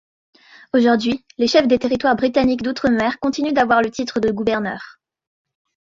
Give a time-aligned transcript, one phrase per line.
[0.73, 4.95] Aujourd'hui, les chefs des territoires britanniques d'outre-mer continuent d'avoir le titre de gouverneur.